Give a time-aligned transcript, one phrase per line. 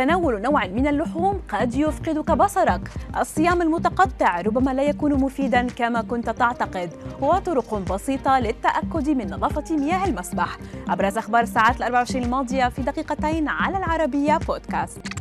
[0.00, 2.80] وتناول نوع من اللحوم قد يفقدك بصرك.
[3.20, 6.90] الصيام المتقطع ربما لا يكون مفيدا كما كنت تعتقد
[7.20, 10.58] وطرق بسيطة للتأكد من نظافة مياه المسبح
[10.88, 15.19] أبرز أخبار الساعات ال 24 الماضية في دقيقتين على العربية بودكاست.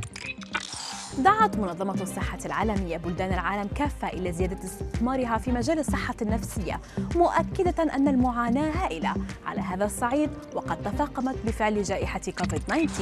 [1.18, 6.80] دعت منظمة الصحة العالمية بلدان العالم كافة إلى زيادة استثمارها في مجال الصحة النفسية
[7.16, 9.14] مؤكدة أن المعاناة هائلة.
[9.46, 13.02] على هذا الصعيد وقد تفاقمت بفعل جائحة كوفيد-19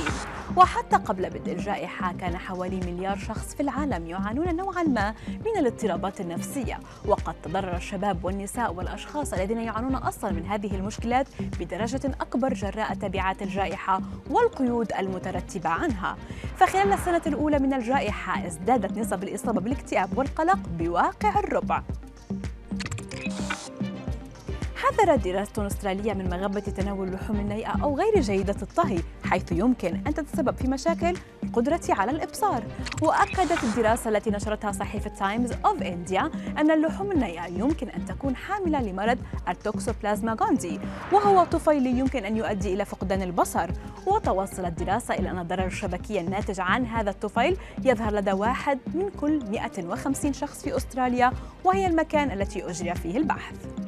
[0.57, 6.21] وحتى قبل بدء الجائحة كان حوالي مليار شخص في العالم يعانون نوعا ما من الاضطرابات
[6.21, 6.79] النفسية.
[7.05, 11.27] وقد تضرر الشباب والنساء والأشخاص الذين يعانون أصلا من هذه المشكلات
[11.59, 16.17] بدرجة أكبر جراء تبعات الجائحة والقيود المترتبة عنها.
[16.57, 21.83] فخلال السنة الأولى من الجائحة الجائحة ازدادت نسب الإصابة بالاكتئاب والقلق بواقع الربع.
[24.87, 30.13] حذرت دراسة أسترالية من مغبة تناول اللحوم النيئة أو غير جيدة الطهي حيث يمكن أن
[30.13, 32.63] تتسبب في مشاكل القدرة على الإبصار.
[33.01, 38.81] وأكدت الدراسة التي نشرتها صحيفة تايمز أوف إنديا أن اللحوم النيئة يمكن أن تكون حاملة
[38.81, 39.17] لمرض
[39.49, 40.79] التوكسوبلازما غوندي
[41.11, 43.69] وهو طفيل يمكن أن يؤدي إلى فقدان البصر.
[44.05, 49.39] وتوصلت الدراسة إلى أن الضرر الشبكي الناتج عن هذا الطفيل يظهر لدى واحد من كل
[49.51, 51.31] 150 شخص في أستراليا
[51.63, 53.86] وهي المكان التي أجري فيه البحث.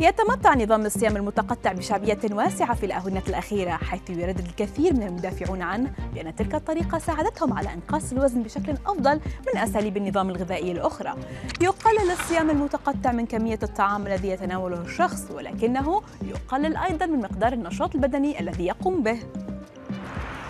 [0.00, 5.92] يتمتع نظام الصيام المتقطع بشعبية واسعة في الآونة الأخيرة حيث يردد الكثير من المدافعون عنه
[6.14, 9.20] بأن تلك الطريقة ساعدتهم على إنقاص الوزن بشكل أفضل
[9.54, 11.14] من أساليب النظام الغذائي الأخرى.
[11.60, 17.94] يقلل الصيام المتقطع من كمية الطعام الذي يتناوله الشخص ولكنه يقلل أيضا من مقدار النشاط
[17.94, 19.18] البدني الذي يقوم به.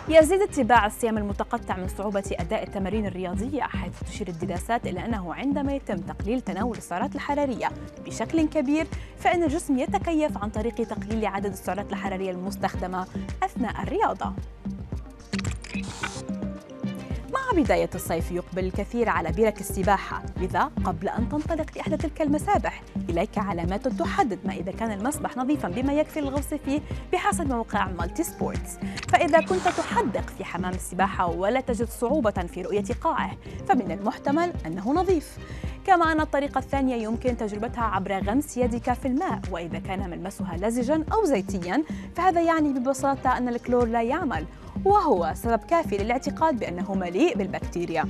[0.08, 5.74] يزيد اتباع الصيام المتقطع من صعوبة أداء التمارين الرياضية حيث تشير الدراسات إلى أنه عندما
[5.74, 7.68] يتم تقليل تناول السعرات الحرارية
[8.06, 8.86] بشكل كبير
[9.18, 13.06] فإن الجسم يتكيف عن طريق تقليل عدد السعرات الحرارية المستخدمة
[13.42, 14.32] أثناء الرياضة.
[17.54, 22.82] مع بداية الصيف يقبل الكثير على برك السباحة لذا قبل أن تنطلق لإحدى تلك المسابح
[23.10, 26.80] إليك علامات تحدد ما إذا كان المسبح نظيفا بما يكفي للغوص فيه
[27.12, 28.78] بحسب موقع مالتي سبورتس.
[29.08, 33.36] فإذا كنت تحدق في حمام السباحة ولا تجد صعوبة في رؤية قاعه
[33.68, 35.38] فمن المحتمل أنه نظيف.
[35.86, 41.04] كما أن الطريقة الثانية يمكن تجربتها عبر غمس يدك في الماء وإذا كان ملمسها لزجا
[41.12, 41.82] أو زيتيا
[42.16, 44.44] فهذا يعني ببساطة أن الكلور لا يعمل.
[44.84, 48.04] وهو سبب كافي للاعتقاد بأنه مليء بالبكتيريا.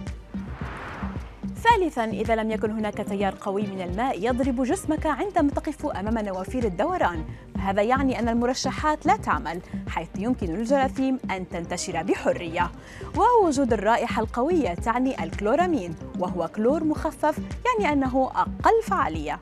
[1.63, 6.65] ثالثا إذا لم يكن هناك تيار قوي من الماء يضرب جسمك عندما تقف أمام نوافير
[6.65, 7.25] الدوران.
[7.55, 12.71] فهذا يعني أن المرشحات لا تعمل حيث يمكن للجراثيم أن تنتشر بحرية.
[13.17, 19.41] ووجود الرائحة القوية تعني الكلورامين وهو كلور مخفف يعني أنه أقل فعالية.